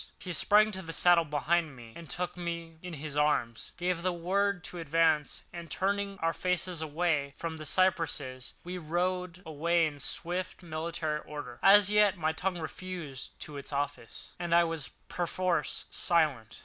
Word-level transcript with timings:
He 0.17 0.33
sprang 0.33 0.71
to 0.71 0.81
the 0.81 0.93
saddle 0.93 1.25
behind 1.25 1.75
me, 1.75 1.93
took 2.09 2.35
me 2.35 2.79
in 2.81 2.93
his 2.93 3.15
arms, 3.15 3.71
gave 3.77 4.01
the 4.01 4.11
word 4.11 4.63
to 4.63 4.79
advance; 4.79 5.43
and, 5.53 5.69
turning 5.69 6.17
our 6.23 6.33
faces 6.33 6.81
away 6.81 7.35
from 7.37 7.57
the 7.57 7.67
cypresses, 7.67 8.55
we 8.63 8.79
rode 8.79 9.43
away 9.45 9.85
in 9.85 9.99
swift, 9.99 10.63
military 10.63 11.19
order. 11.19 11.59
As 11.61 11.91
yet 11.91 12.17
my 12.17 12.31
tongue 12.31 12.57
refused 12.57 13.35
its 13.51 13.71
office, 13.71 14.31
and 14.39 14.55
I 14.55 14.63
was 14.63 14.87
perforce 15.07 15.85
silent. 15.91 16.59